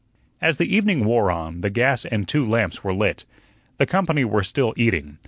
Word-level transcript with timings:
As 0.41 0.57
the 0.57 0.75
evening 0.75 1.05
wore 1.05 1.29
on, 1.29 1.61
the 1.61 1.69
gas 1.69 2.05
and 2.05 2.27
two 2.27 2.43
lamps 2.43 2.83
were 2.83 2.91
lit. 2.91 3.23
The 3.77 3.85
company 3.85 4.25
were 4.25 4.41
still 4.41 4.73
eating. 4.75 5.19